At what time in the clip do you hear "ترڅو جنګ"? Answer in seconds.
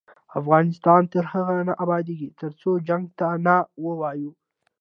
2.39-3.03